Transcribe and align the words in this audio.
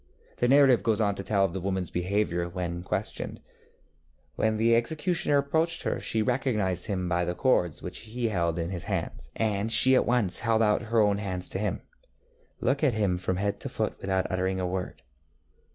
The 0.37 0.47
narrative 0.47 0.81
goes 0.81 0.99
on 0.99 1.13
to 1.13 1.23
tell 1.23 1.45
of 1.45 1.53
the 1.53 1.61
womanŌĆÖs 1.61 1.93
behaviour 1.93 2.49
when 2.49 2.81
questioned. 2.81 3.39
ŌĆśWhen 4.39 4.57
the 4.57 4.75
executioner 4.75 5.37
approached 5.37 5.83
her 5.83 5.99
she 5.99 6.23
recognized 6.23 6.87
him 6.87 7.07
by 7.07 7.23
the 7.23 7.35
cords 7.35 7.83
which 7.83 7.99
he 7.99 8.29
held 8.29 8.57
in 8.57 8.71
his 8.71 8.85
hands, 8.85 9.29
and 9.35 9.71
she 9.71 9.93
at 9.93 10.07
once 10.07 10.39
held 10.39 10.63
out 10.63 10.81
her 10.89 10.99
own 10.99 11.19
hands 11.19 11.47
to 11.49 11.59
him, 11.59 11.83
looking 12.61 12.87
at 12.87 12.95
him 12.95 13.19
from 13.19 13.35
head 13.35 13.59
to 13.59 13.69
foot 13.69 13.93
without 14.01 14.25
uttering 14.31 14.59
a 14.59 14.65
word. 14.65 15.03